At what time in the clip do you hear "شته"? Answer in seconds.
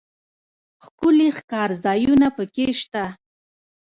2.79-3.03